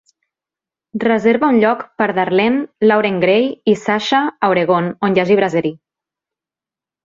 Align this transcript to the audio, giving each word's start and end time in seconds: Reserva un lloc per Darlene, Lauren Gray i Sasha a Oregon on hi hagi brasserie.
Reserva 1.03 1.49
un 1.55 1.59
lloc 1.63 1.83
per 2.01 2.07
Darlene, 2.21 2.63
Lauren 2.93 3.21
Gray 3.27 3.47
i 3.75 3.77
Sasha 3.85 4.25
a 4.49 4.53
Oregon 4.57 4.93
on 5.11 5.19
hi 5.19 5.25
hagi 5.27 5.41
brasserie. 5.45 5.79